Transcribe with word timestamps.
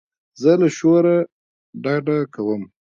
زه 0.41 0.51
له 0.61 0.67
شور 0.77 1.05
ډډه 1.83 2.17
کوم. 2.33 2.61